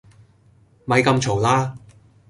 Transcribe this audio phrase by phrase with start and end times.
[0.85, 1.77] 咪咁嘈啦